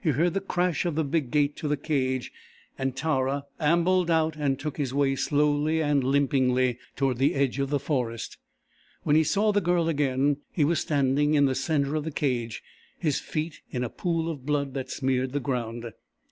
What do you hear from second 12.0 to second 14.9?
the cage, his feet in a pool of blood that